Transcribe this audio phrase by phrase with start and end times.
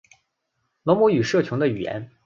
[0.81, 2.09] 罗姆语社群的语言。